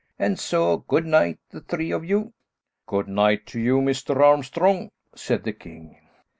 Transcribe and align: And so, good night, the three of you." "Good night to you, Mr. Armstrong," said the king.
And 0.17 0.39
so, 0.39 0.77
good 0.77 1.05
night, 1.05 1.37
the 1.51 1.61
three 1.61 1.91
of 1.91 2.03
you." 2.03 2.33
"Good 2.87 3.07
night 3.07 3.45
to 3.45 3.59
you, 3.59 3.81
Mr. 3.81 4.19
Armstrong," 4.19 4.89
said 5.15 5.43
the 5.43 5.53
king. 5.53 5.95